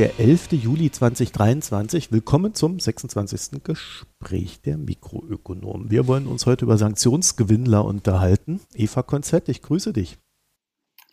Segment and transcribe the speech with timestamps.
[0.00, 0.52] Der 11.
[0.52, 2.10] Juli 2023.
[2.10, 3.62] Willkommen zum 26.
[3.62, 5.90] Gespräch der Mikroökonomen.
[5.90, 8.60] Wir wollen uns heute über Sanktionsgewinnler unterhalten.
[8.74, 10.16] Eva Konzett, ich grüße dich.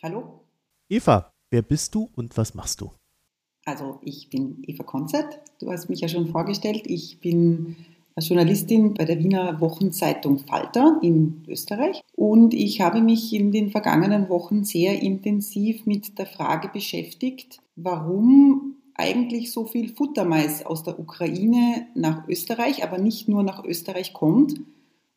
[0.02, 0.40] Hallo.
[0.88, 2.90] Eva, wer bist du und was machst du?
[3.66, 5.38] Also ich bin Eva Konzett.
[5.60, 6.84] Du hast mich ja schon vorgestellt.
[6.86, 7.76] Ich bin
[8.18, 12.00] Journalistin bei der Wiener Wochenzeitung Falter in Österreich.
[12.16, 18.67] Und ich habe mich in den vergangenen Wochen sehr intensiv mit der Frage beschäftigt, warum
[18.98, 24.60] eigentlich so viel Futtermais aus der Ukraine nach Österreich, aber nicht nur nach Österreich kommt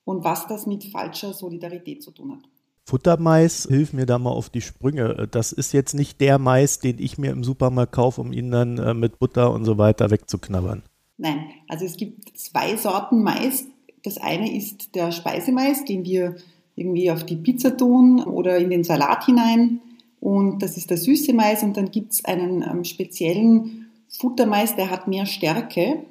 [0.06, 2.50] und was das mit falscher Solidarität zu tun hat.
[2.86, 5.28] Futtermais, hilf mir da mal auf die Sprünge.
[5.32, 8.78] Das ist jetzt nicht der Mais, den ich mir im Supermarkt kaufe, um ihn dann
[8.78, 10.84] äh, mit Butter und so weiter wegzuknabbern.
[11.18, 13.66] Nein, also es gibt zwei Sorten Mais.
[14.04, 16.36] Das eine ist der Speisemais, den wir
[16.76, 19.80] irgendwie auf die Pizza tun oder in den Salat hinein.
[20.22, 21.64] Und das ist der süße Mais.
[21.64, 26.04] Und dann gibt es einen ähm, speziellen Futtermais, der hat mehr Stärke.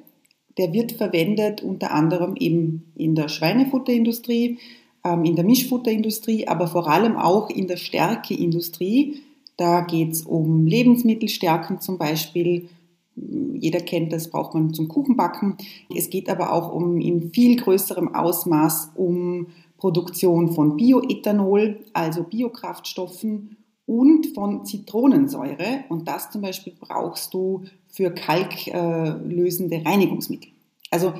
[0.57, 4.59] Der wird verwendet unter anderem eben in der Schweinefutterindustrie,
[5.05, 9.21] ähm, in der Mischfutterindustrie, aber vor allem auch in der Stärkeindustrie.
[9.55, 12.67] Da geht es um Lebensmittelstärken zum Beispiel
[13.15, 15.57] jeder kennt das, braucht man zum Kuchenbacken.
[15.95, 23.57] Es geht aber auch um in viel größerem Ausmaß um Produktion von Bioethanol, also Biokraftstoffen
[23.91, 25.83] und von Zitronensäure.
[25.89, 30.49] Und das zum Beispiel brauchst du für kalklösende Reinigungsmittel.
[30.89, 31.13] Also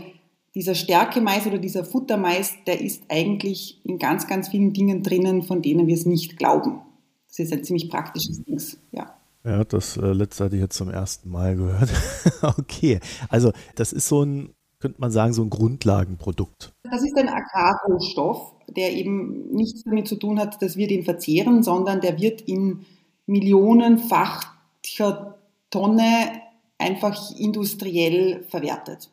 [0.56, 5.62] dieser Stärkemais oder dieser Futtermais, der ist eigentlich in ganz, ganz vielen Dingen drinnen, von
[5.62, 6.80] denen wir es nicht glauben.
[7.28, 8.62] Das ist ein ziemlich praktisches Ding,
[8.94, 9.18] ja.
[9.44, 11.90] Ja, das äh, letzte hatte ich jetzt zum ersten Mal gehört.
[12.58, 16.72] okay, also das ist so ein, könnte man sagen, so ein Grundlagenprodukt.
[16.84, 21.64] Das ist ein Agrarrohstoff, der eben nichts damit zu tun hat, dass wir den verzehren,
[21.64, 22.86] sondern der wird in
[23.26, 25.38] millionenfacher
[25.70, 26.42] Tonne
[26.78, 29.10] einfach industriell verwertet.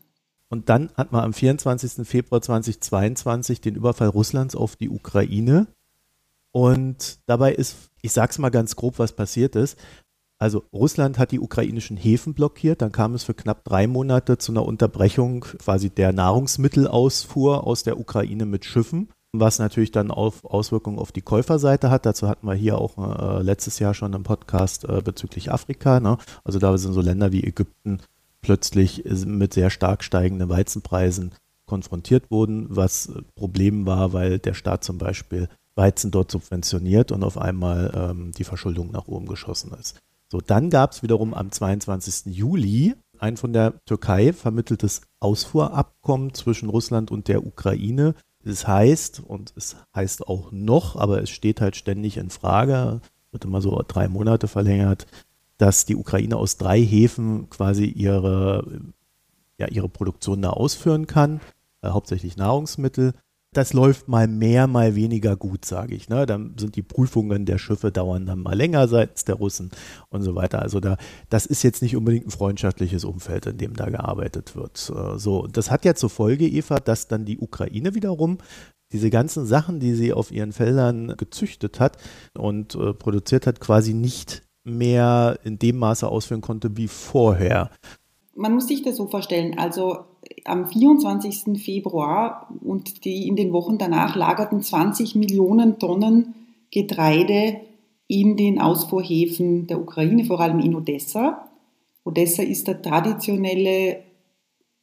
[0.48, 2.06] Und dann hat man am 24.
[2.06, 5.66] Februar 2022 den Überfall Russlands auf die Ukraine.
[6.52, 9.78] Und dabei ist, ich sage es mal ganz grob, was passiert ist.
[10.40, 14.52] Also Russland hat die ukrainischen Häfen blockiert, dann kam es für knapp drei Monate zu
[14.52, 20.98] einer Unterbrechung quasi der Nahrungsmittelausfuhr aus der Ukraine mit Schiffen, was natürlich dann auf Auswirkungen
[20.98, 22.06] auf die Käuferseite hat.
[22.06, 26.00] Dazu hatten wir hier auch äh, letztes Jahr schon einen Podcast äh, bezüglich Afrika.
[26.00, 26.18] Ne?
[26.44, 28.00] Also da sind so Länder wie Ägypten
[28.40, 31.34] plötzlich mit sehr stark steigenden Weizenpreisen
[31.66, 37.38] konfrontiert wurden, was Problem war, weil der Staat zum Beispiel Weizen dort subventioniert und auf
[37.38, 39.98] einmal ähm, die Verschuldung nach oben geschossen ist.
[40.30, 42.34] So, dann gab es wiederum am 22.
[42.34, 48.14] Juli ein von der Türkei vermitteltes Ausfuhrabkommen zwischen Russland und der Ukraine.
[48.44, 53.00] Das heißt, und es heißt auch noch, aber es steht halt ständig in Frage,
[53.31, 55.06] wird immer so drei Monate verlängert,
[55.59, 58.81] dass die Ukraine aus drei Häfen quasi ihre,
[59.59, 61.41] ja, ihre Produktion da ausführen kann,
[61.82, 63.15] äh, hauptsächlich Nahrungsmittel
[63.58, 66.08] das läuft mal mehr, mal weniger gut, sage ich.
[66.08, 66.26] Ne?
[66.26, 69.70] Dann sind die Prüfungen der Schiffe dauern dann mal länger seitens der Russen
[70.10, 70.62] und so weiter.
[70.62, 70.96] Also da,
[71.28, 74.92] das ist jetzt nicht unbedingt ein freundschaftliches Umfeld, in dem da gearbeitet wird.
[74.94, 78.38] Äh, so, das hat ja zur Folge, Eva, dass dann die Ukraine wiederum
[78.92, 81.98] diese ganzen Sachen, die sie auf ihren Feldern gezüchtet hat
[82.38, 87.70] und äh, produziert hat, quasi nicht mehr in dem Maße ausführen konnte wie vorher.
[88.36, 89.58] Man muss sich das so vorstellen.
[89.58, 90.04] Also
[90.44, 91.60] am 24.
[91.62, 96.34] Februar und die in den Wochen danach lagerten 20 Millionen Tonnen
[96.70, 97.60] Getreide
[98.06, 101.48] in den Ausfuhrhäfen der Ukraine, vor allem in Odessa.
[102.04, 104.02] Odessa ist der traditionelle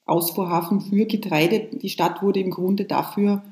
[0.06, 1.70] Ausfuhrhafen für Getreide.
[1.72, 3.44] Die Stadt wurde im Grunde dafür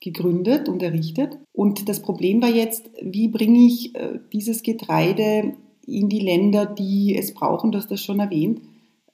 [0.00, 1.38] gegründet und errichtet.
[1.52, 5.54] Und das Problem war jetzt, wie bringe ich äh, dieses Getreide
[5.86, 8.60] in die Länder, die es brauchen, das das schon erwähnt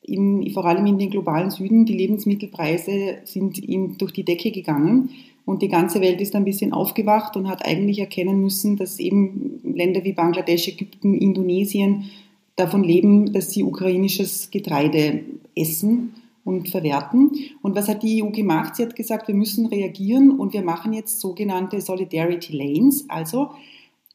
[0.03, 5.11] in, vor allem in den globalen Süden, die Lebensmittelpreise sind in, durch die Decke gegangen.
[5.45, 9.61] Und die ganze Welt ist ein bisschen aufgewacht und hat eigentlich erkennen müssen, dass eben
[9.65, 12.05] Länder wie Bangladesch, Ägypten, Indonesien
[12.57, 15.21] davon leben, dass sie ukrainisches Getreide
[15.57, 16.15] essen
[16.45, 17.33] und verwerten.
[17.61, 18.77] Und was hat die EU gemacht?
[18.77, 23.51] Sie hat gesagt, wir müssen reagieren und wir machen jetzt sogenannte Solidarity Lanes, also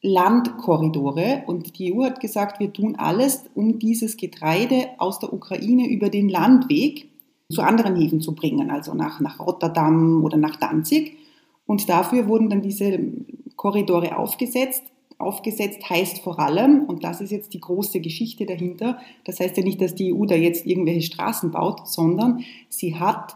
[0.02, 1.44] Landkorridore.
[1.46, 6.08] Und die EU hat gesagt, wir tun alles, um dieses Getreide aus der Ukraine über
[6.08, 7.08] den Landweg
[7.50, 11.16] zu anderen Häfen zu bringen, also nach, nach Rotterdam oder nach Danzig.
[11.66, 12.98] Und dafür wurden dann diese
[13.56, 14.82] Korridore aufgesetzt.
[15.18, 19.64] Aufgesetzt heißt vor allem, und das ist jetzt die große Geschichte dahinter, das heißt ja
[19.64, 23.34] nicht, dass die EU da jetzt irgendwelche Straßen baut, sondern sie hat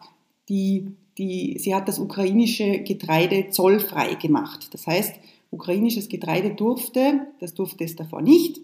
[0.48, 4.68] die, die, sie hat das ukrainische Getreide zollfrei gemacht.
[4.72, 5.14] Das heißt,
[5.52, 8.60] ukrainisches Getreide durfte, das durfte es davor nicht,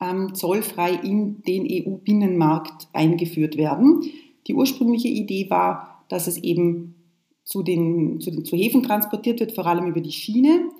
[0.00, 4.02] ähm, zollfrei in den EU-Binnenmarkt eingeführt werden.
[4.46, 6.96] Die ursprüngliche Idee war, dass es eben
[7.44, 10.70] zu den, zu den zu Häfen transportiert wird, vor allem über die Schiene.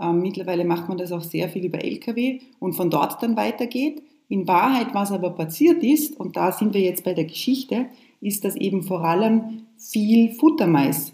[0.00, 4.02] Ähm, mittlerweile macht man das auch sehr viel über Lkw und von dort dann weitergeht.
[4.28, 7.86] In Wahrheit, was aber passiert ist, und da sind wir jetzt bei der Geschichte,
[8.20, 11.12] ist, dass eben vor allem viel Futtermais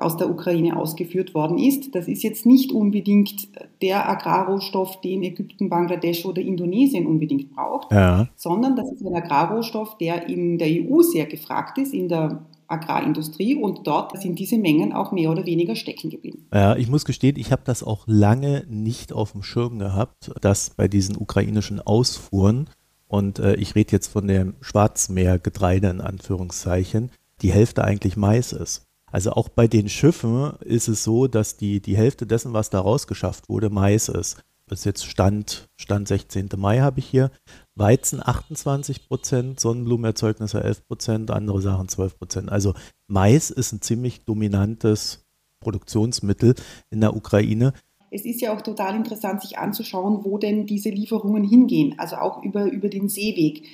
[0.00, 1.94] aus der Ukraine ausgeführt worden ist.
[1.94, 3.48] Das ist jetzt nicht unbedingt
[3.82, 8.28] der Agrarrohstoff, den Ägypten, Bangladesch oder Indonesien unbedingt braucht, ja.
[8.36, 13.54] sondern das ist ein Agrarrohstoff, der in der EU sehr gefragt ist, in der Agrarindustrie
[13.54, 16.46] und dort sind diese Mengen auch mehr oder weniger stecken geblieben.
[16.52, 20.70] Ja, ich muss gestehen, ich habe das auch lange nicht auf dem Schirm gehabt, dass
[20.70, 22.68] bei diesen ukrainischen Ausfuhren,
[23.08, 27.10] und äh, ich rede jetzt von dem Schwarzmeergetreide in Anführungszeichen,
[27.40, 28.87] die Hälfte eigentlich Mais ist.
[29.10, 32.80] Also auch bei den Schiffen ist es so, dass die, die Hälfte dessen, was da
[32.80, 34.42] rausgeschafft wurde, Mais ist.
[34.68, 36.50] Bis jetzt Stand, Stand 16.
[36.56, 37.30] Mai habe ich hier.
[37.74, 42.52] Weizen 28 Prozent, Sonnenblumenerzeugnisse 11 Prozent, andere Sachen 12 Prozent.
[42.52, 42.74] Also
[43.06, 45.24] Mais ist ein ziemlich dominantes
[45.60, 46.54] Produktionsmittel
[46.90, 47.72] in der Ukraine.
[48.10, 52.42] Es ist ja auch total interessant, sich anzuschauen, wo denn diese Lieferungen hingehen, also auch
[52.42, 53.66] über, über den Seeweg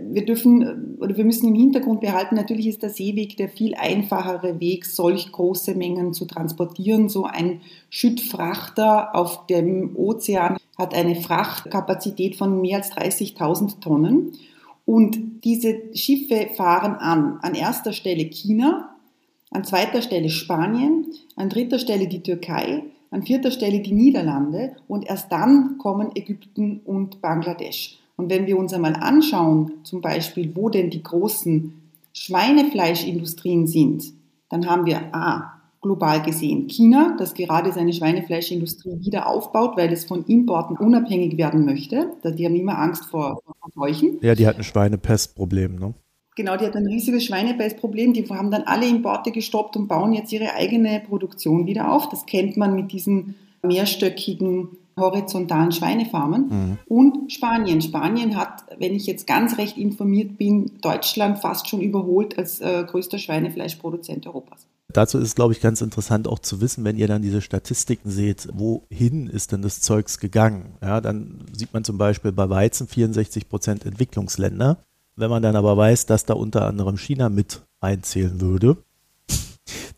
[0.00, 4.60] wir dürfen oder wir müssen im Hintergrund behalten, natürlich ist der Seeweg der viel einfachere
[4.60, 7.08] Weg, solch große Mengen zu transportieren.
[7.08, 7.60] So ein
[7.90, 14.32] Schüttfrachter auf dem Ozean hat eine Frachtkapazität von mehr als 30.000 Tonnen.
[14.86, 17.38] Und diese Schiffe fahren an.
[17.40, 18.94] An erster Stelle China,
[19.50, 21.06] an zweiter Stelle Spanien,
[21.36, 26.80] an dritter Stelle die Türkei, an vierter Stelle die Niederlande und erst dann kommen Ägypten
[26.84, 28.00] und Bangladesch.
[28.16, 31.72] Und wenn wir uns einmal anschauen, zum Beispiel, wo denn die großen
[32.12, 34.04] Schweinefleischindustrien sind,
[34.48, 40.04] dann haben wir A, global gesehen China, das gerade seine Schweinefleischindustrie wieder aufbaut, weil es
[40.04, 42.12] von Importen unabhängig werden möchte.
[42.24, 44.18] Die haben immer Angst vor, vor Seuchen.
[44.22, 45.94] Ja, die hat ein Schweinepestproblem, ne?
[46.36, 48.12] Genau, die hat ein riesiges Schweinepestproblem.
[48.12, 52.08] Die haben dann alle Importe gestoppt und bauen jetzt ihre eigene Produktion wieder auf.
[52.08, 56.78] Das kennt man mit diesen mehrstöckigen horizontalen Schweinefarmen mhm.
[56.86, 57.80] und Spanien.
[57.82, 62.84] Spanien hat, wenn ich jetzt ganz recht informiert bin, Deutschland fast schon überholt als äh,
[62.86, 64.66] größter Schweinefleischproduzent Europas.
[64.92, 68.48] Dazu ist, glaube ich, ganz interessant auch zu wissen, wenn ihr dann diese Statistiken seht,
[68.52, 70.76] wohin ist denn das Zeugs gegangen?
[70.80, 74.78] Ja, dann sieht man zum Beispiel bei Weizen 64 Prozent Entwicklungsländer.
[75.16, 78.76] Wenn man dann aber weiß, dass da unter anderem China mit einzählen würde,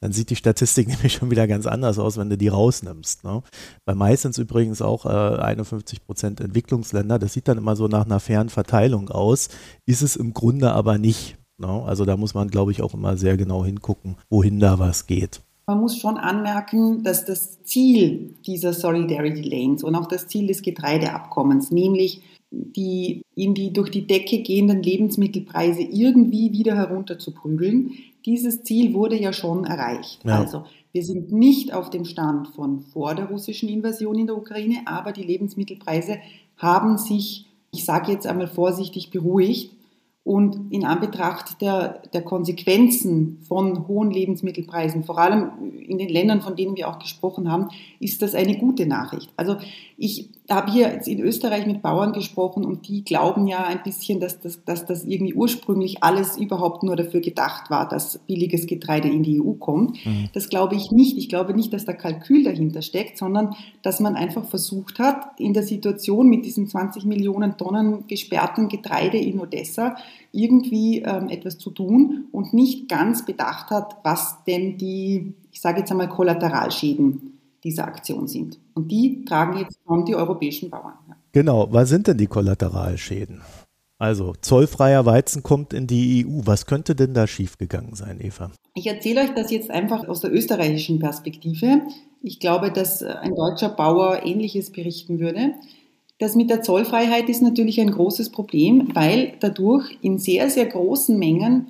[0.01, 3.25] dann sieht die Statistik nämlich schon wieder ganz anders aus, wenn du die rausnimmst.
[3.25, 3.43] Ne?
[3.85, 7.19] Bei es übrigens auch äh, 51 Prozent Entwicklungsländer.
[7.19, 9.49] Das sieht dann immer so nach einer fairen Verteilung aus,
[9.87, 11.37] ist es im Grunde aber nicht.
[11.59, 11.69] Ne?
[11.69, 15.41] Also da muss man, glaube ich, auch immer sehr genau hingucken, wohin da was geht.
[15.69, 20.63] Man muss schon anmerken, dass das Ziel dieser Solidarity Lanes und auch das Ziel des
[20.63, 22.23] Getreideabkommens, nämlich
[22.53, 27.93] die in die durch die Decke gehenden Lebensmittelpreise irgendwie wieder herunterzuprügeln,
[28.27, 30.21] dieses Ziel wurde ja schon erreicht.
[30.25, 30.41] Ja.
[30.41, 34.79] Also wir sind nicht auf dem Stand von vor der russischen Invasion in der Ukraine,
[34.87, 36.19] aber die Lebensmittelpreise
[36.57, 39.73] haben sich, ich sage jetzt einmal vorsichtig, beruhigt.
[40.25, 45.53] Und in Anbetracht der, der Konsequenzen von hohen Lebensmittelpreisen, vor allem
[45.87, 47.69] in den Ländern, von denen wir auch gesprochen haben,
[48.01, 49.31] ist das eine gute Nachricht.
[49.37, 49.57] Also
[49.97, 54.21] ich habe hier jetzt in Österreich mit Bauern gesprochen und die glauben ja ein bisschen,
[54.21, 59.09] dass das, dass das irgendwie ursprünglich alles überhaupt nur dafür gedacht war, dass billiges Getreide
[59.09, 60.05] in die EU kommt.
[60.07, 60.29] Mhm.
[60.35, 61.19] Das glaube ich nicht.
[61.19, 65.53] Ich glaube nicht, dass da Kalkül dahinter steckt, sondern dass man einfach versucht hat, in
[65.53, 69.97] der Situation mit diesen 20 Millionen Tonnen gesperrten Getreide in Odessa
[70.33, 75.81] irgendwie ähm, etwas zu tun und nicht ganz bedacht hat, was denn die, ich sage
[75.81, 77.36] jetzt einmal, Kollateralschäden
[77.67, 78.59] dieser Aktion sind.
[78.75, 80.95] Und die tragen jetzt schon die europäischen Bauern.
[81.33, 83.43] Genau, was sind denn die Kollateralschäden?
[83.99, 86.43] Also zollfreier Weizen kommt in die EU.
[86.45, 88.51] Was könnte denn da schiefgegangen sein, Eva?
[88.75, 91.83] Ich erzähle euch das jetzt einfach aus der österreichischen Perspektive.
[92.23, 95.55] Ich glaube, dass ein deutscher Bauer Ähnliches berichten würde.
[96.19, 101.19] Das mit der Zollfreiheit ist natürlich ein großes Problem, weil dadurch in sehr, sehr großen
[101.19, 101.67] Mengen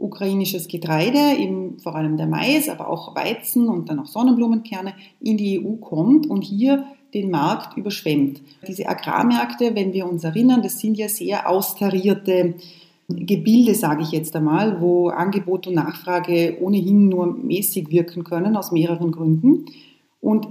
[0.00, 5.36] ukrainisches Getreide, eben vor allem der Mais, aber auch Weizen und dann auch Sonnenblumenkerne in
[5.36, 8.40] die EU kommt und hier den Markt überschwemmt.
[8.66, 12.54] Diese Agrarmärkte, wenn wir uns erinnern, das sind ja sehr austarierte
[13.08, 18.72] Gebilde, sage ich jetzt einmal, wo Angebot und Nachfrage ohnehin nur mäßig wirken können, aus
[18.72, 19.66] mehreren Gründen.
[20.20, 20.48] Und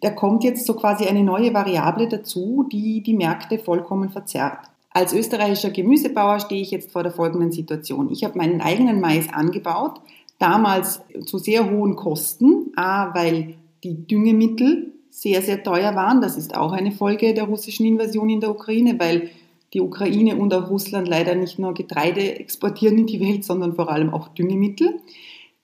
[0.00, 4.71] da kommt jetzt so quasi eine neue Variable dazu, die die Märkte vollkommen verzerrt.
[4.94, 8.10] Als österreichischer Gemüsebauer stehe ich jetzt vor der folgenden Situation.
[8.10, 10.00] Ich habe meinen eigenen Mais angebaut,
[10.38, 16.20] damals zu sehr hohen Kosten, a, weil die Düngemittel sehr, sehr teuer waren.
[16.20, 19.30] Das ist auch eine Folge der russischen Invasion in der Ukraine, weil
[19.72, 23.90] die Ukraine und auch Russland leider nicht nur Getreide exportieren in die Welt, sondern vor
[23.90, 25.00] allem auch Düngemittel.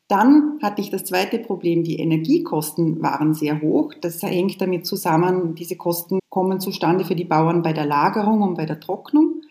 [0.08, 3.92] Dann hatte ich das zweite Problem, die Energiekosten waren sehr hoch.
[4.00, 8.54] Das hängt damit zusammen, diese Kosten kommen zustande für die Bauern bei der Lagerung und
[8.54, 9.42] bei der Trocknung.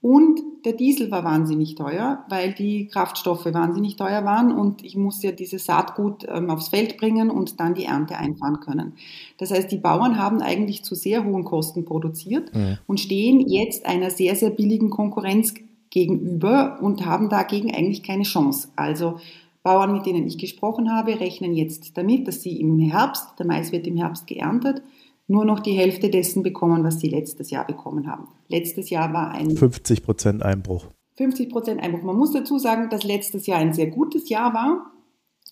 [0.00, 5.28] Und der Diesel war wahnsinnig teuer, weil die Kraftstoffe wahnsinnig teuer waren und ich musste
[5.28, 8.92] ja dieses Saatgut ähm, aufs Feld bringen und dann die Ernte einfahren können.
[9.38, 12.78] Das heißt, die Bauern haben eigentlich zu sehr hohen Kosten produziert mhm.
[12.86, 15.54] und stehen jetzt einer sehr, sehr billigen Konkurrenz
[15.88, 18.68] gegenüber und haben dagegen eigentlich keine Chance.
[18.76, 19.20] Also
[19.64, 23.72] Bauern, mit denen ich gesprochen habe, rechnen jetzt damit, dass sie im Herbst, der Mais
[23.72, 24.82] wird im Herbst geerntet,
[25.26, 28.28] nur noch die Hälfte dessen bekommen, was sie letztes Jahr bekommen haben.
[28.48, 30.86] Letztes Jahr war ein 50 Prozent Einbruch.
[31.16, 32.02] 50 Prozent Einbruch.
[32.02, 34.90] Man muss dazu sagen, dass letztes Jahr ein sehr gutes Jahr war.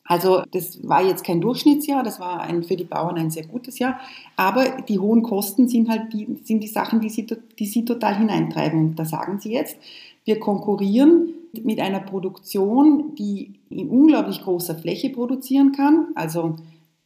[0.05, 3.79] Also das war jetzt kein Durchschnittsjahr, das war ein, für die Bauern ein sehr gutes
[3.79, 3.99] Jahr.
[4.37, 8.19] Aber die hohen Kosten sind halt die, sind die Sachen, die sie, die sie total
[8.19, 8.79] hineintreiben.
[8.79, 9.79] Und da sagen sie jetzt,
[10.25, 16.09] wir konkurrieren mit einer Produktion, die in unglaublich großer Fläche produzieren kann.
[16.15, 16.57] Also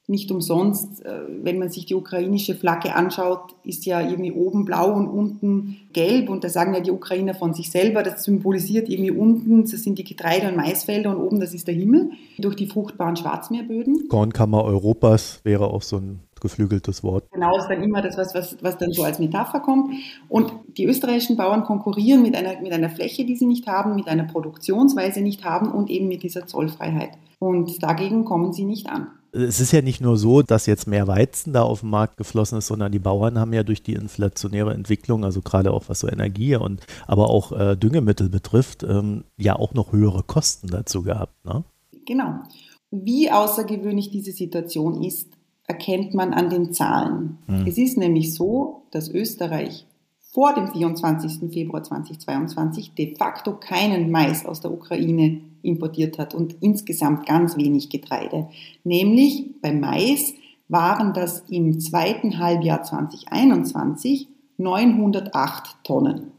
[0.08, 4.92] nicht umsonst, äh, wenn man sich die ukrainische Flagge anschaut, ist ja irgendwie oben blau
[4.94, 9.10] und unten gelb und da sagen ja die Ukrainer von sich selber, das symbolisiert irgendwie
[9.10, 12.68] unten, das sind die Getreide- und Maisfelder und oben, das ist der Himmel, durch die
[12.68, 14.08] fruchtbaren Schwarzmeerböden.
[14.08, 17.24] Kornkammer Europas wäre auch so ein geflügeltes Wort.
[17.32, 19.94] Genau, ist dann immer das, was, was, was dann so als Metapher kommt.
[20.28, 24.08] Und die österreichischen Bauern konkurrieren mit einer, mit einer Fläche, die sie nicht haben, mit
[24.08, 27.10] einer Produktionsweise nicht haben und eben mit dieser Zollfreiheit.
[27.38, 29.08] Und dagegen kommen sie nicht an.
[29.32, 32.58] Es ist ja nicht nur so, dass jetzt mehr Weizen da auf den Markt geflossen
[32.58, 36.08] ist, sondern die Bauern haben ja durch die inflationäre Entwicklung, also gerade auch was so
[36.08, 41.44] Energie und aber auch äh, Düngemittel betrifft, ähm, ja auch noch höhere Kosten dazu gehabt.
[41.44, 41.64] Ne?
[42.06, 42.40] Genau.
[42.90, 45.35] Wie außergewöhnlich diese Situation ist,
[45.66, 47.38] erkennt man an den Zahlen.
[47.46, 47.66] Mhm.
[47.66, 49.86] Es ist nämlich so, dass Österreich
[50.32, 51.50] vor dem 24.
[51.52, 57.88] Februar 2022 de facto keinen Mais aus der Ukraine importiert hat und insgesamt ganz wenig
[57.90, 58.48] Getreide.
[58.84, 60.34] Nämlich beim Mais
[60.68, 66.32] waren das im zweiten Halbjahr 2021 908 Tonnen.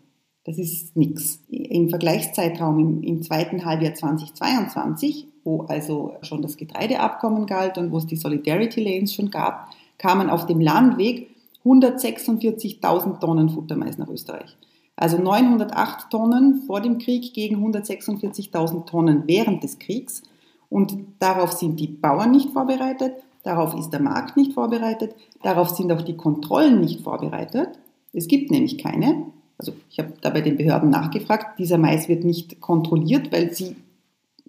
[0.43, 1.43] Das ist nichts.
[1.49, 7.97] Im Vergleichszeitraum im, im zweiten Halbjahr 2022 wo also schon das Getreideabkommen galt und wo
[7.99, 11.29] es die Solidarity Lanes schon gab, kamen auf dem Landweg
[11.63, 14.57] 146.000 Tonnen Futtermais nach Österreich.
[14.97, 20.21] Also 908 Tonnen vor dem Krieg gegen 146.000 Tonnen während des Kriegs.
[20.69, 23.13] Und darauf sind die Bauern nicht vorbereitet,
[23.43, 27.69] darauf ist der Markt nicht vorbereitet, darauf sind auch die Kontrollen nicht vorbereitet.
[28.11, 29.27] Es gibt nämlich keine.
[29.57, 33.77] Also ich habe da bei den Behörden nachgefragt, dieser Mais wird nicht kontrolliert, weil sie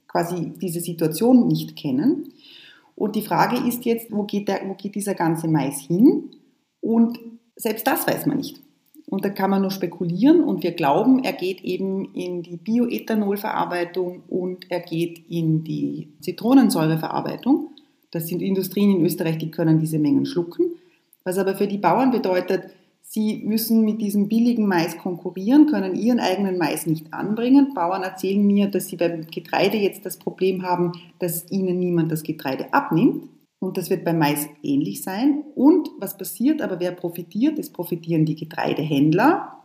[0.09, 2.33] quasi diese Situation nicht kennen.
[2.97, 6.31] Und die Frage ist jetzt, wo geht, der, wo geht dieser ganze Mais hin?
[6.81, 7.21] Und
[7.55, 8.61] selbst das weiß man nicht.
[9.07, 14.23] Und da kann man nur spekulieren und wir glauben, er geht eben in die Bioethanolverarbeitung
[14.29, 17.71] und er geht in die Zitronensäureverarbeitung.
[18.11, 20.73] Das sind Industrien in Österreich, die können diese Mengen schlucken.
[21.25, 22.65] Was aber für die Bauern bedeutet,
[23.11, 27.73] Sie müssen mit diesem billigen Mais konkurrieren, können ihren eigenen Mais nicht anbringen.
[27.75, 32.23] Bauern erzählen mir, dass sie beim Getreide jetzt das Problem haben, dass ihnen niemand das
[32.23, 33.31] Getreide abnimmt.
[33.61, 35.43] Und das wird beim Mais ähnlich sein.
[35.55, 37.59] Und was passiert, aber wer profitiert?
[37.59, 39.59] Es profitieren die Getreidehändler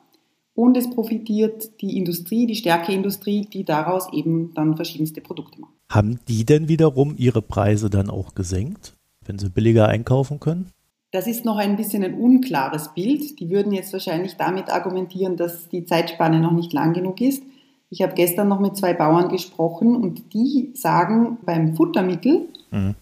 [0.56, 5.74] und es profitiert die Industrie, die Stärkeindustrie, die daraus eben dann verschiedenste Produkte macht.
[5.92, 8.96] Haben die denn wiederum ihre Preise dann auch gesenkt,
[9.26, 10.70] wenn sie billiger einkaufen können?
[11.14, 13.40] Das ist noch ein bisschen ein unklares Bild.
[13.40, 17.44] Die würden jetzt wahrscheinlich damit argumentieren, dass die Zeitspanne noch nicht lang genug ist.
[17.92, 22.96] Ich habe gestern noch mit zwei Bauern gesprochen und die sagen, beim Futtermittel mhm.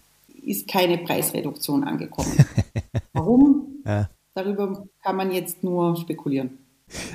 [0.44, 2.36] ist keine Preisreduktion angekommen.
[3.14, 3.80] Warum?
[3.86, 4.10] Ja.
[4.34, 6.58] Darüber kann man jetzt nur spekulieren.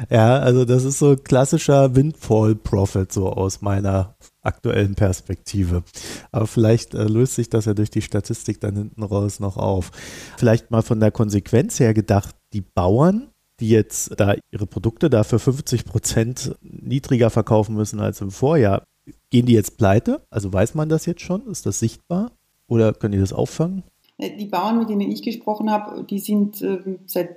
[0.10, 4.16] Ja, also das ist so klassischer Windfall-Profit so aus meiner
[4.48, 5.84] aktuellen Perspektive.
[6.32, 9.92] Aber vielleicht äh, löst sich das ja durch die Statistik dann hinten raus noch auf.
[10.38, 13.28] Vielleicht mal von der Konsequenz her gedacht, die Bauern,
[13.60, 18.84] die jetzt da ihre Produkte dafür 50 Prozent niedriger verkaufen müssen als im Vorjahr,
[19.30, 20.22] gehen die jetzt pleite?
[20.30, 21.48] Also weiß man das jetzt schon?
[21.48, 22.32] Ist das sichtbar?
[22.68, 23.84] Oder können die das auffangen?
[24.18, 27.36] Äh, die Bauern, mit denen ich gesprochen habe, die sind äh, seit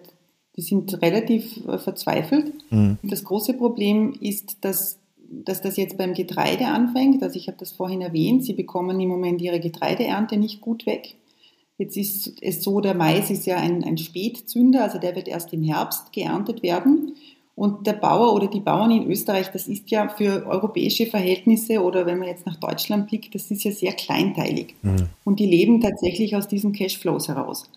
[0.57, 2.53] die sind relativ äh, verzweifelt.
[2.71, 2.99] Mhm.
[3.03, 4.99] Das große Problem ist, dass
[5.31, 7.23] dass das jetzt beim Getreide anfängt.
[7.23, 11.15] Also ich habe das vorhin erwähnt, sie bekommen im Moment ihre Getreideernte nicht gut weg.
[11.79, 15.53] Jetzt ist es so, der Mais ist ja ein, ein Spätzünder, also der wird erst
[15.53, 17.15] im Herbst geerntet werden.
[17.55, 22.07] Und der Bauer oder die Bauern in Österreich, das ist ja für europäische Verhältnisse oder
[22.07, 24.75] wenn man jetzt nach Deutschland blickt, das ist ja sehr kleinteilig.
[24.83, 25.09] Mhm.
[25.25, 27.71] Und die leben tatsächlich aus diesen Cashflows heraus.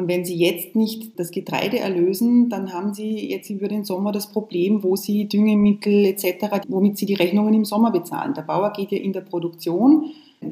[0.00, 4.12] Und wenn Sie jetzt nicht das Getreide erlösen, dann haben Sie jetzt über den Sommer
[4.12, 8.32] das Problem, wo Sie Düngemittel etc., womit Sie die Rechnungen im Sommer bezahlen.
[8.32, 10.06] Der Bauer geht ja in der Produktion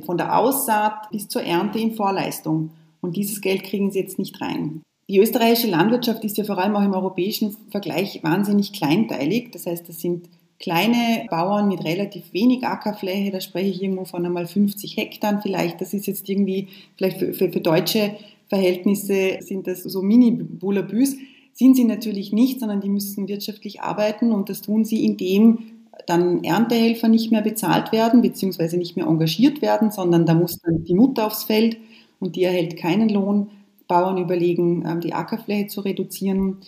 [0.05, 2.73] von der Aussaat bis zur Ernte in Vorleistung.
[3.01, 4.83] Und dieses Geld kriegen Sie jetzt nicht rein.
[5.09, 9.51] Die österreichische Landwirtschaft ist ja vor allem auch im europäischen Vergleich wahnsinnig kleinteilig.
[9.53, 10.29] Das heißt, das sind
[10.61, 15.81] kleine Bauern mit relativ wenig Ackerfläche, da spreche ich irgendwo von einmal 50 Hektar vielleicht.
[15.81, 18.11] Das ist jetzt irgendwie, vielleicht für, für, für deutsche
[18.49, 21.17] Verhältnisse sind das so Mini-Bullabüs.
[21.53, 25.59] Sind sie natürlich nicht, sondern die müssen wirtschaftlich arbeiten und das tun sie, indem
[26.07, 30.85] dann Erntehelfer nicht mehr bezahlt werden, beziehungsweise nicht mehr engagiert werden, sondern da muss dann
[30.85, 31.77] die Mutter aufs Feld
[32.21, 33.51] und die erhält keinen Lohn.
[33.89, 36.59] Bauern überlegen, ähm, die Ackerfläche zu reduzieren.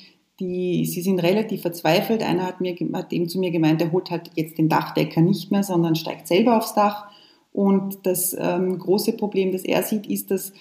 [0.40, 2.22] Die, sie sind relativ verzweifelt.
[2.22, 5.50] Einer hat, mir, hat eben zu mir gemeint, er holt halt jetzt den Dachdecker nicht
[5.50, 7.08] mehr, sondern steigt selber aufs Dach.
[7.52, 10.52] Und das ähm, große Problem, das er sieht, ist, dass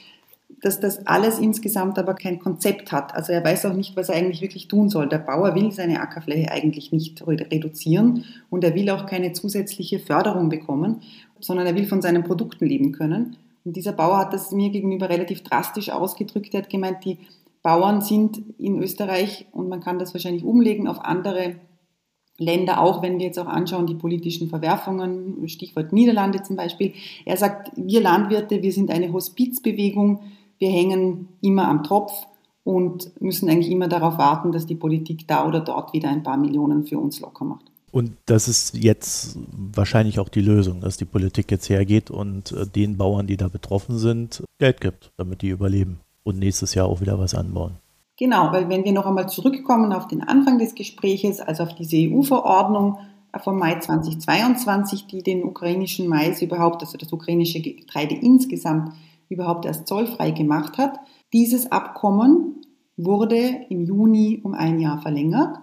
[0.61, 3.15] dass das alles insgesamt aber kein Konzept hat.
[3.15, 5.07] Also er weiß auch nicht, was er eigentlich wirklich tun soll.
[5.07, 10.49] Der Bauer will seine Ackerfläche eigentlich nicht reduzieren und er will auch keine zusätzliche Förderung
[10.49, 11.01] bekommen,
[11.39, 13.37] sondern er will von seinen Produkten leben können.
[13.63, 16.53] Und dieser Bauer hat das mir gegenüber relativ drastisch ausgedrückt.
[16.53, 17.19] Er hat gemeint, die
[17.61, 21.55] Bauern sind in Österreich und man kann das wahrscheinlich umlegen auf andere
[22.37, 26.93] Länder, auch wenn wir jetzt auch anschauen, die politischen Verwerfungen, Stichwort Niederlande zum Beispiel.
[27.25, 30.21] Er sagt, wir Landwirte, wir sind eine Hospizbewegung,
[30.59, 32.11] wir hängen immer am Tropf
[32.63, 36.37] und müssen eigentlich immer darauf warten, dass die Politik da oder dort wieder ein paar
[36.37, 37.65] Millionen für uns locker macht.
[37.91, 42.67] Und das ist jetzt wahrscheinlich auch die Lösung, dass die Politik jetzt hergeht und äh,
[42.67, 47.01] den Bauern, die da betroffen sind, Geld gibt, damit die überleben und nächstes Jahr auch
[47.01, 47.77] wieder was anbauen.
[48.17, 51.97] Genau, weil wenn wir noch einmal zurückkommen auf den Anfang des Gespräches, also auf diese
[51.97, 52.99] EU-Verordnung
[53.43, 58.93] vom Mai 2022, die den ukrainischen Mais überhaupt, also das ukrainische Getreide insgesamt
[59.29, 60.99] überhaupt erst zollfrei gemacht hat.
[61.31, 62.55] Dieses Abkommen
[62.97, 65.59] wurde im Juni um ein Jahr verlängert.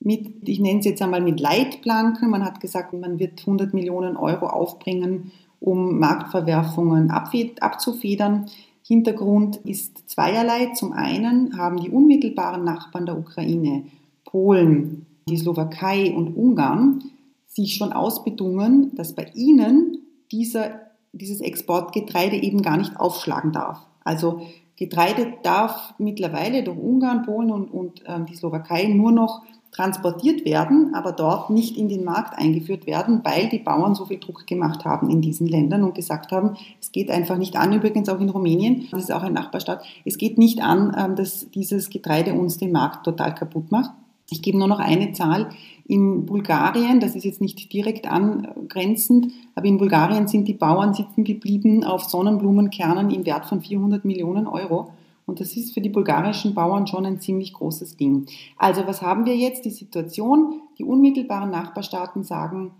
[0.00, 2.30] Mit, ich nenne es jetzt einmal mit Leitplanken.
[2.30, 8.46] Man hat gesagt, man wird 100 Millionen Euro aufbringen, um Marktverwerfungen abzufedern.
[8.82, 10.72] Hintergrund ist zweierlei.
[10.74, 13.84] Zum einen haben die unmittelbaren Nachbarn der Ukraine,
[14.24, 17.02] Polen, die Slowakei und Ungarn,
[17.46, 19.98] sich schon ausbedungen, dass bei ihnen
[20.30, 20.85] dieser
[21.18, 23.80] dieses Exportgetreide eben gar nicht aufschlagen darf.
[24.04, 24.42] Also
[24.76, 30.94] Getreide darf mittlerweile durch Ungarn, Polen und, und äh, die Slowakei nur noch transportiert werden,
[30.94, 34.86] aber dort nicht in den Markt eingeführt werden, weil die Bauern so viel Druck gemacht
[34.86, 38.30] haben in diesen Ländern und gesagt haben, es geht einfach nicht an, übrigens auch in
[38.30, 42.56] Rumänien, das ist auch ein Nachbarstaat, es geht nicht an, ähm, dass dieses Getreide uns
[42.56, 43.90] den Markt total kaputt macht.
[44.28, 45.50] Ich gebe nur noch eine Zahl.
[45.84, 51.22] In Bulgarien, das ist jetzt nicht direkt angrenzend, aber in Bulgarien sind die Bauern sitzen
[51.22, 54.90] geblieben auf Sonnenblumenkernen im Wert von 400 Millionen Euro.
[55.26, 58.26] Und das ist für die bulgarischen Bauern schon ein ziemlich großes Ding.
[58.56, 59.64] Also was haben wir jetzt?
[59.64, 62.72] Die Situation, die unmittelbaren Nachbarstaaten sagen,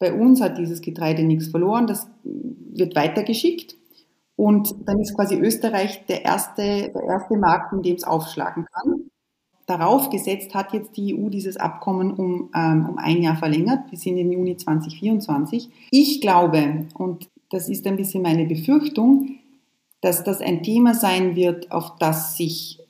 [0.00, 3.76] bei uns hat dieses Getreide nichts verloren, das wird weitergeschickt.
[4.36, 9.10] Und dann ist quasi Österreich der erste, der erste Markt, in dem es aufschlagen kann
[9.68, 14.06] darauf gesetzt hat jetzt die EU dieses Abkommen um, ähm, um ein Jahr verlängert, bis
[14.06, 15.68] in den Juni 2024.
[15.90, 19.36] Ich glaube, und das ist ein bisschen meine Befürchtung,
[20.00, 22.80] dass das ein Thema sein wird, auf das sich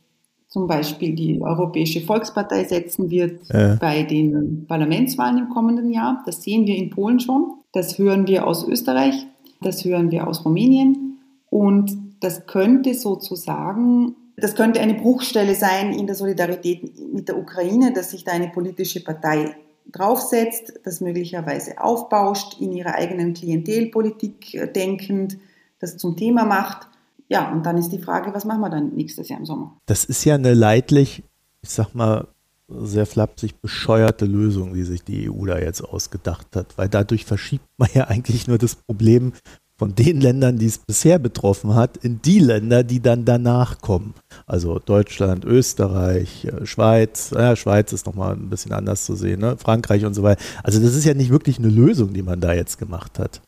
[0.46, 3.76] zum Beispiel die Europäische Volkspartei setzen wird äh.
[3.78, 6.22] bei den Parlamentswahlen im kommenden Jahr.
[6.26, 7.54] Das sehen wir in Polen schon.
[7.72, 9.26] Das hören wir aus Österreich.
[9.60, 11.18] Das hören wir aus Rumänien.
[11.50, 17.92] Und das könnte sozusagen das könnte eine Bruchstelle sein in der Solidarität mit der Ukraine,
[17.92, 19.56] dass sich da eine politische Partei
[19.90, 25.38] draufsetzt, das möglicherweise aufbauscht, in ihrer eigenen Klientelpolitik äh, denkend,
[25.80, 26.88] das zum Thema macht.
[27.28, 29.76] Ja, und dann ist die Frage, was machen wir dann nächstes Jahr im Sommer?
[29.86, 31.22] Das ist ja eine leidlich,
[31.62, 32.28] ich sag mal,
[32.68, 37.66] sehr flapsig bescheuerte Lösung, die sich die EU da jetzt ausgedacht hat, weil dadurch verschiebt
[37.78, 39.32] man ja eigentlich nur das Problem
[39.78, 44.14] von den Ländern, die es bisher betroffen hat, in die Länder, die dann danach kommen.
[44.46, 49.56] Also Deutschland, Österreich, äh, Schweiz, ja, Schweiz ist nochmal ein bisschen anders zu sehen, ne?
[49.56, 50.42] Frankreich und so weiter.
[50.62, 53.40] Also das ist ja nicht wirklich eine Lösung, die man da jetzt gemacht hat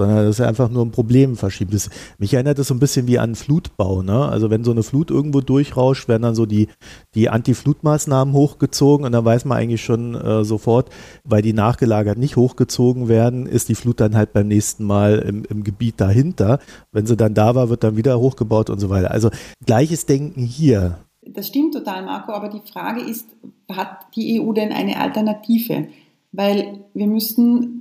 [0.00, 1.72] sondern das ist einfach nur ein Problem verschieben.
[1.72, 4.02] Das, mich erinnert das so ein bisschen wie an Flutbau.
[4.02, 4.26] Ne?
[4.26, 6.68] Also wenn so eine Flut irgendwo durchrauscht, werden dann so die,
[7.14, 10.90] die Anti-Flutmaßnahmen hochgezogen und dann weiß man eigentlich schon äh, sofort,
[11.24, 15.44] weil die nachgelagert nicht hochgezogen werden, ist die Flut dann halt beim nächsten Mal im,
[15.44, 16.58] im Gebiet dahinter.
[16.92, 19.10] Wenn sie dann da war, wird dann wieder hochgebaut und so weiter.
[19.10, 19.30] Also
[19.66, 20.98] gleiches Denken hier.
[21.22, 23.26] Das stimmt total, Marco, aber die Frage ist,
[23.70, 25.88] hat die EU denn eine Alternative?
[26.32, 27.79] Weil wir müssten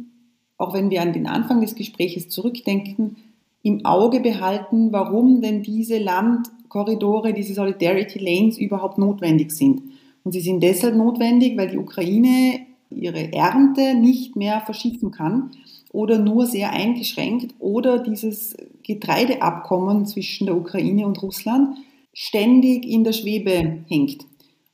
[0.60, 3.15] auch wenn wir an den Anfang des Gesprächs zurückdenken,
[3.63, 9.82] im Auge behalten, warum denn diese Landkorridore, diese Solidarity Lanes überhaupt notwendig sind.
[10.24, 15.52] Und sie sind deshalb notwendig, weil die Ukraine ihre Ernte nicht mehr verschiffen kann
[15.91, 21.78] oder nur sehr eingeschränkt oder dieses Getreideabkommen zwischen der Ukraine und Russland
[22.13, 24.26] ständig in der Schwebe hängt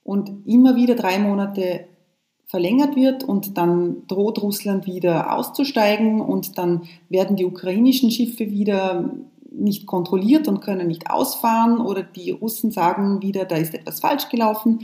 [0.04, 1.88] und immer wieder drei Monate
[2.47, 9.10] verlängert wird und dann droht Russland wieder auszusteigen und dann werden die ukrainischen Schiffe wieder
[9.51, 14.29] nicht kontrolliert und können nicht ausfahren oder die Russen sagen wieder, da ist etwas falsch
[14.29, 14.81] gelaufen.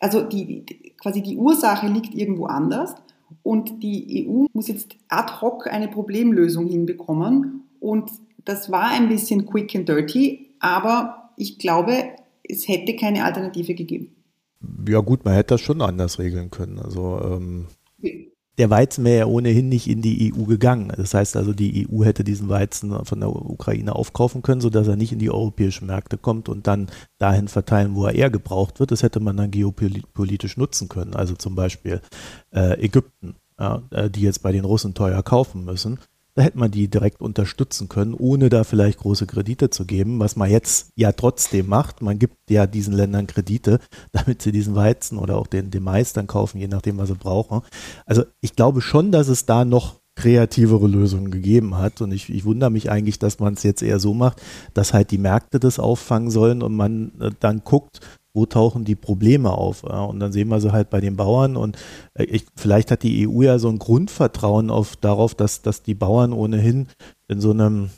[0.00, 0.64] Also die,
[1.00, 2.94] quasi die Ursache liegt irgendwo anders
[3.42, 8.10] und die EU muss jetzt ad hoc eine Problemlösung hinbekommen und
[8.44, 11.94] das war ein bisschen quick and dirty, aber ich glaube,
[12.42, 14.14] es hätte keine Alternative gegeben.
[14.86, 16.78] Ja gut, man hätte das schon anders regeln können.
[16.78, 17.66] Also ähm,
[18.60, 20.92] der Weizen wäre ja ohnehin nicht in die EU gegangen.
[20.94, 24.96] Das heißt also, die EU hätte diesen Weizen von der Ukraine aufkaufen können, sodass er
[24.96, 28.90] nicht in die europäischen Märkte kommt und dann dahin verteilen, wo er eher gebraucht wird.
[28.90, 31.14] Das hätte man dann geopolitisch nutzen können.
[31.14, 32.02] Also zum Beispiel
[32.54, 35.98] äh, Ägypten, ja, äh, die jetzt bei den Russen teuer kaufen müssen.
[36.34, 40.36] Da hätte man die direkt unterstützen können, ohne da vielleicht große Kredite zu geben, was
[40.36, 42.02] man jetzt ja trotzdem macht.
[42.02, 43.80] Man gibt ja diesen Ländern Kredite,
[44.12, 47.14] damit sie diesen Weizen oder auch den, den Mais dann kaufen, je nachdem, was sie
[47.14, 47.62] brauchen.
[48.06, 52.00] Also ich glaube schon, dass es da noch kreativere Lösungen gegeben hat.
[52.00, 54.42] Und ich, ich wundere mich eigentlich, dass man es jetzt eher so macht,
[54.74, 58.00] dass halt die Märkte das auffangen sollen und man äh, dann guckt,
[58.32, 59.84] wo tauchen die Probleme auf?
[59.84, 61.76] Und dann sehen wir sie halt bei den Bauern und
[62.14, 65.94] äh, ich, vielleicht hat die EU ja so ein Grundvertrauen auf, darauf, dass, dass die
[65.94, 66.88] Bauern ohnehin
[67.28, 67.90] in so einem,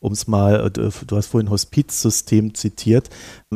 [0.00, 3.10] um es mal, äh, du hast vorhin Hospizsystem zitiert,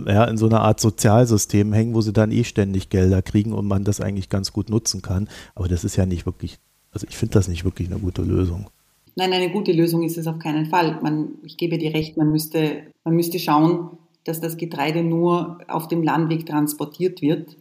[0.06, 3.66] ja, in so einer Art Sozialsystem hängen, wo sie dann eh ständig Gelder kriegen und
[3.66, 5.28] man das eigentlich ganz gut nutzen kann.
[5.54, 6.58] Aber das ist ja nicht wirklich,
[6.90, 8.70] also ich finde das nicht wirklich eine gute Lösung.
[9.16, 10.98] Nein, eine gute Lösung ist es auf keinen Fall.
[11.00, 13.90] Man, ich gebe dir recht, man müsste, man müsste schauen,
[14.24, 17.56] dass das Getreide nur auf dem Landweg transportiert wird,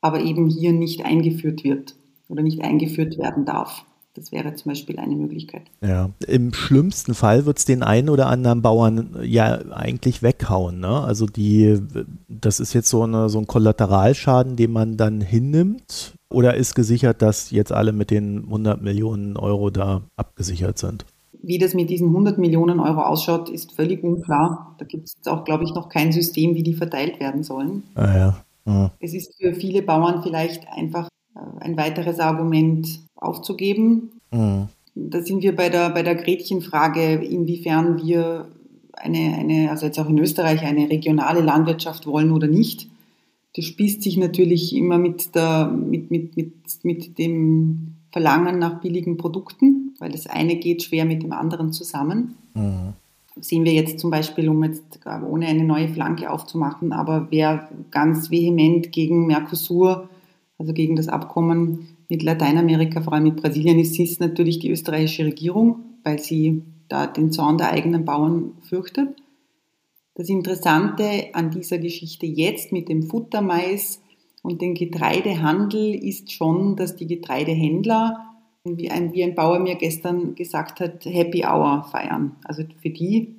[0.00, 1.94] aber eben hier nicht eingeführt wird
[2.28, 3.84] oder nicht eingeführt werden darf.
[4.14, 5.62] Das wäre zum Beispiel eine Möglichkeit.
[5.80, 10.80] Ja, im schlimmsten Fall wird es den einen oder anderen Bauern ja eigentlich weghauen.
[10.80, 11.00] Ne?
[11.00, 11.80] Also die,
[12.28, 16.12] das ist jetzt so, eine, so ein Kollateralschaden, den man dann hinnimmt.
[16.30, 21.06] Oder ist gesichert, dass jetzt alle mit den 100 Millionen Euro da abgesichert sind?
[21.42, 24.76] Wie das mit diesen 100 Millionen Euro ausschaut, ist völlig unklar.
[24.78, 27.82] Da gibt es auch, glaube ich, noch kein System, wie die verteilt werden sollen.
[27.94, 28.44] Ah, ja.
[28.66, 28.92] Ja.
[29.00, 34.12] Es ist für viele Bauern vielleicht einfach äh, ein weiteres Argument aufzugeben.
[34.30, 34.68] Mhm.
[34.94, 38.46] Da sind wir bei der, bei der Gretchenfrage, inwiefern wir
[38.92, 42.88] eine, eine, also jetzt auch in Österreich, eine regionale Landwirtschaft wollen oder nicht.
[43.56, 46.52] Das spießt sich natürlich immer mit, der, mit, mit, mit,
[46.82, 52.34] mit dem Verlangen nach billigen Produkten, weil das eine geht schwer mit dem anderen zusammen.
[52.54, 52.94] Mhm.
[53.40, 58.30] Sehen wir jetzt zum Beispiel, um jetzt ohne eine neue Flanke aufzumachen, aber wer ganz
[58.30, 60.08] vehement gegen Mercosur,
[60.58, 65.24] also gegen das Abkommen mit Lateinamerika, vor allem mit Brasilien ist, ist natürlich die österreichische
[65.24, 69.22] Regierung, weil sie da den Zorn der eigenen Bauern fürchtet.
[70.14, 74.02] Das Interessante an dieser Geschichte jetzt mit dem Futtermais
[74.42, 78.31] und den Getreidehandel ist schon, dass die Getreidehändler,
[78.64, 82.36] wie ein, wie ein Bauer mir gestern gesagt hat, Happy Hour feiern.
[82.44, 83.34] Also für die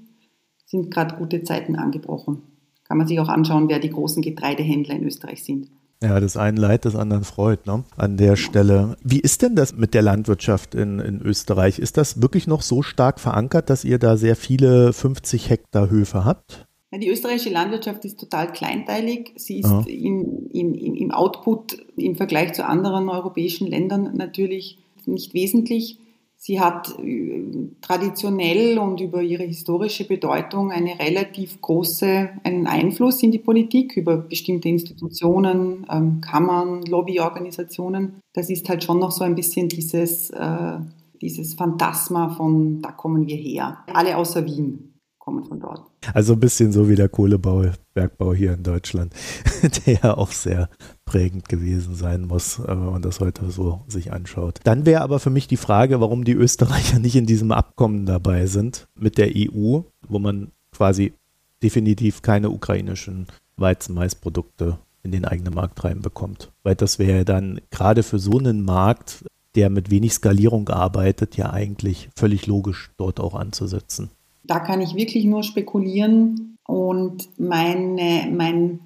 [0.65, 2.41] sind gerade gute Zeiten angebrochen.
[2.83, 5.69] Kann man sich auch anschauen, wer die großen Getreidehändler in Österreich sind.
[6.01, 7.85] Ja, das einen Leid, das anderen freut, ne?
[7.95, 8.97] An der Stelle.
[9.01, 11.79] Wie ist denn das mit der Landwirtschaft in, in Österreich?
[11.79, 16.25] Ist das wirklich noch so stark verankert, dass ihr da sehr viele 50 Hektar Höfe
[16.25, 16.67] habt?
[16.93, 19.31] Die österreichische Landwirtschaft ist total kleinteilig.
[19.37, 25.99] Sie ist in, in, im Output im Vergleich zu anderen europäischen Ländern natürlich nicht wesentlich.
[26.35, 27.41] Sie hat äh,
[27.81, 34.17] traditionell und über ihre historische Bedeutung eine relativ große einen Einfluss in die Politik über
[34.17, 38.15] bestimmte Institutionen, ähm, Kammern, Lobbyorganisationen.
[38.33, 40.79] Das ist halt schon noch so ein bisschen dieses, äh,
[41.21, 43.77] dieses Phantasma von da kommen wir her.
[43.93, 44.92] Alle außer Wien
[45.23, 45.81] kommen von dort.
[46.13, 49.13] Also ein bisschen so wie der Kohlebau, Bergbau hier in Deutschland,
[49.85, 50.69] der ja auch sehr
[51.05, 54.59] prägend gewesen sein muss, äh, wenn man das heute so sich anschaut.
[54.65, 58.47] Dann wäre aber für mich die Frage, warum die Österreicher nicht in diesem Abkommen dabei
[58.47, 61.13] sind mit der EU, wo man quasi
[61.61, 66.51] definitiv keine ukrainischen Weizen-Mais-Produkte in den eigenen Markt reinbekommt.
[66.63, 69.23] Weil das wäre dann gerade für so einen Markt,
[69.55, 74.09] der mit wenig Skalierung arbeitet, ja eigentlich völlig logisch, dort auch anzusetzen.
[74.43, 78.79] Da kann ich wirklich nur spekulieren und meine, mein,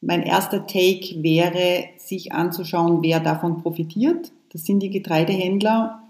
[0.00, 4.32] mein erster Take wäre, sich anzuschauen, wer davon profitiert.
[4.52, 6.02] Das sind die Getreidehändler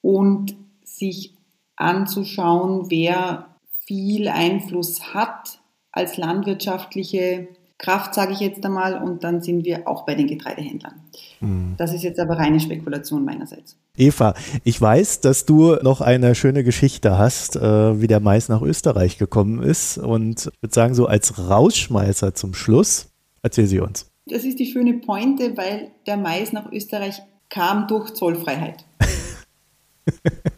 [0.00, 1.34] und sich
[1.76, 5.60] anzuschauen, wer viel Einfluss hat
[5.92, 7.48] als landwirtschaftliche
[7.80, 10.94] Kraft, sage ich jetzt einmal, und dann sind wir auch bei den Getreidehändlern.
[11.40, 11.74] Mhm.
[11.78, 13.76] Das ist jetzt aber reine Spekulation meinerseits.
[13.96, 18.62] Eva, ich weiß, dass du noch eine schöne Geschichte hast, äh, wie der Mais nach
[18.62, 19.98] Österreich gekommen ist.
[19.98, 23.08] Und ich würde sagen, so als Rausschmeißer zum Schluss,
[23.42, 24.10] erzähl sie uns.
[24.26, 28.84] Das ist die schöne Pointe, weil der Mais nach Österreich kam durch Zollfreiheit.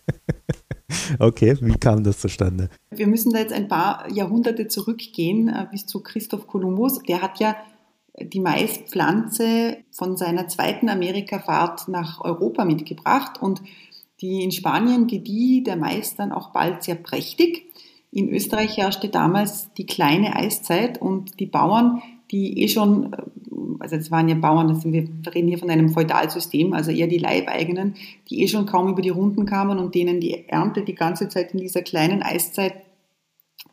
[1.18, 2.68] Okay, wie kam das zustande?
[2.90, 7.00] Wir müssen da jetzt ein paar Jahrhunderte zurückgehen äh, bis zu Christoph Kolumbus.
[7.02, 7.56] Der hat ja
[8.20, 13.62] die Maispflanze von seiner zweiten Amerikafahrt nach Europa mitgebracht und
[14.20, 17.66] die in Spanien gedieh der Mais dann auch bald sehr prächtig.
[18.10, 23.14] In Österreich herrschte damals die kleine Eiszeit und die Bauern, die eh schon,
[23.78, 27.06] also es waren ja Bauern, das sind, wir reden hier von einem Feudalsystem, also eher
[27.06, 27.94] die Leibeigenen,
[28.30, 31.52] die eh schon kaum über die Runden kamen und denen die Ernte die ganze Zeit
[31.52, 32.74] in dieser kleinen Eiszeit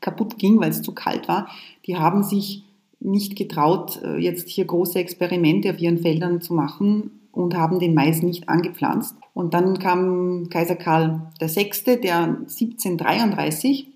[0.02, 1.48] kaputt ging, weil es zu kalt war,
[1.88, 2.63] die haben sich
[3.00, 7.93] nicht getraut, äh, jetzt hier große Experimente auf ihren Feldern zu machen und haben den
[7.93, 9.15] Mais nicht angepflanzt.
[9.34, 13.88] Und dann kam Kaiser Karl VI., der 1733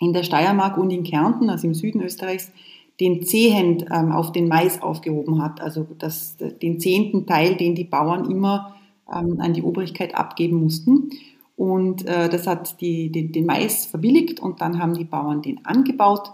[0.00, 2.52] in der Steiermark und in Kärnten, also im Süden Österreichs,
[3.00, 7.84] den Zehent ähm, auf den Mais aufgehoben hat, also das, den zehnten Teil, den die
[7.84, 8.74] Bauern immer
[9.12, 11.10] ähm, an die Obrigkeit abgeben mussten.
[11.56, 15.64] Und äh, das hat die, die, den Mais verbilligt und dann haben die Bauern den
[15.64, 16.32] angebaut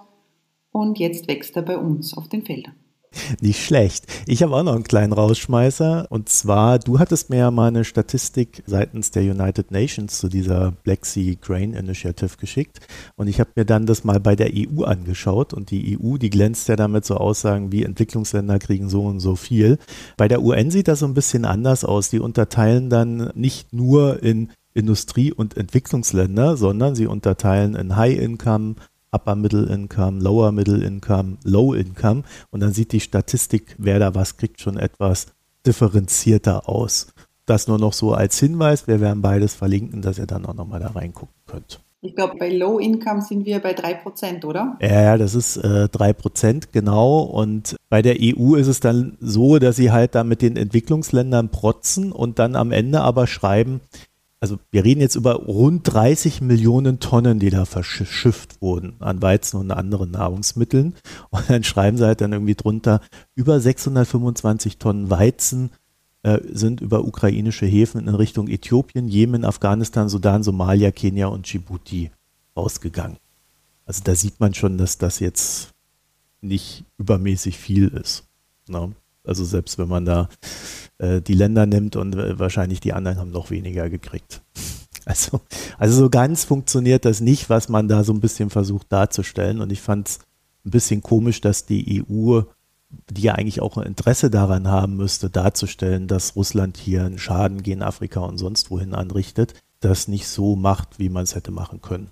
[0.71, 2.75] und jetzt wächst er bei uns auf den Feldern.
[3.41, 4.07] Nicht schlecht.
[4.27, 6.07] Ich habe auch noch einen kleinen Rausschmeißer.
[6.11, 10.73] Und zwar, du hattest mir ja mal eine Statistik seitens der United Nations zu dieser
[10.83, 12.81] Black Sea Grain Initiative geschickt.
[13.17, 15.53] Und ich habe mir dann das mal bei der EU angeschaut.
[15.53, 19.37] Und die EU, die glänzt ja damit so Aussagen wie Entwicklungsländer kriegen so und so
[19.37, 19.79] viel.
[20.17, 22.11] Bei der UN sieht das so ein bisschen anders aus.
[22.11, 28.75] Die unterteilen dann nicht nur in Industrie- und Entwicklungsländer, sondern sie unterteilen in High-Income,
[29.15, 34.15] Upper Middle Income, Lower Middle Income, Low Income und dann sieht die Statistik, wer da
[34.15, 35.27] was kriegt, schon etwas
[35.67, 37.09] differenzierter aus.
[37.47, 38.87] Das nur noch so als Hinweis.
[38.87, 41.81] Wir werden beides verlinken, dass ihr dann auch nochmal da reingucken könnt.
[42.05, 44.77] Ich glaube, bei Low Income sind wir bei 3%, oder?
[44.83, 47.21] Ja, das ist äh, 3%, genau.
[47.21, 51.49] Und bei der EU ist es dann so, dass sie halt da mit den Entwicklungsländern
[51.49, 53.81] protzen und dann am Ende aber schreiben,
[54.41, 59.59] also wir reden jetzt über rund 30 Millionen Tonnen, die da verschifft wurden an Weizen
[59.59, 60.95] und anderen Nahrungsmitteln.
[61.31, 63.01] Und dann schreiben sie halt dann irgendwie drunter,
[63.35, 65.71] über 625 Tonnen Weizen
[66.23, 72.11] äh, sind über ukrainische Häfen in Richtung Äthiopien, Jemen, Afghanistan, Sudan, Somalia, Kenia und Djibouti
[72.55, 73.17] ausgegangen.
[73.87, 75.75] Also da sieht man schon, dass das jetzt
[76.41, 78.25] nicht übermäßig viel ist.
[78.69, 78.93] Ne?
[79.27, 80.29] Also selbst wenn man da
[80.99, 84.43] äh, die Länder nimmt und äh, wahrscheinlich die anderen haben noch weniger gekriegt.
[85.07, 85.43] Also,
[85.77, 89.61] also so ganz funktioniert das nicht, was man da so ein bisschen versucht darzustellen.
[89.61, 90.19] Und ich fand es
[90.65, 92.41] ein bisschen komisch, dass die EU,
[93.11, 97.63] die ja eigentlich auch ein Interesse daran haben müsste, darzustellen, dass Russland hier einen Schaden
[97.63, 101.83] gegen Afrika und sonst wohin anrichtet, das nicht so macht, wie man es hätte machen
[101.83, 102.11] können.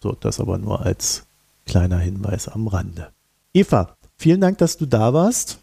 [0.00, 1.26] So, das aber nur als
[1.66, 3.08] kleiner Hinweis am Rande.
[3.52, 5.58] Eva, vielen Dank, dass du da warst.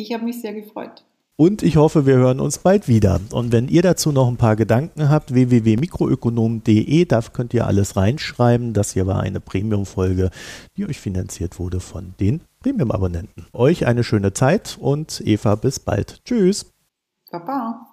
[0.00, 1.04] Ich habe mich sehr gefreut.
[1.36, 3.18] Und ich hoffe, wir hören uns bald wieder.
[3.32, 8.74] Und wenn ihr dazu noch ein paar Gedanken habt, www.mikroökonom.de, da könnt ihr alles reinschreiben.
[8.74, 10.30] Das hier war eine Premium-Folge,
[10.76, 13.46] die euch finanziert wurde von den Premium-Abonnenten.
[13.54, 16.22] Euch eine schöne Zeit und Eva, bis bald.
[16.24, 16.70] Tschüss.
[17.30, 17.89] Baba.